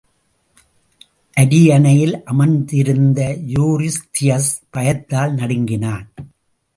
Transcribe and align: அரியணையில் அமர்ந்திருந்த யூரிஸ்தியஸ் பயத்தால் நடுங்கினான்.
அரியணையில் 1.33 2.23
அமர்ந்திருந்த 2.23 3.37
யூரிஸ்தியஸ் 3.47 4.49
பயத்தால் 4.69 5.33
நடுங்கினான். 5.33 6.07